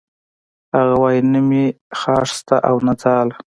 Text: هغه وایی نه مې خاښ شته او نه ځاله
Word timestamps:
هغه 0.75 0.95
وایی 1.01 1.21
نه 1.31 1.39
مې 1.47 1.65
خاښ 1.99 2.27
شته 2.39 2.55
او 2.69 2.75
نه 2.85 2.93
ځاله 3.01 3.35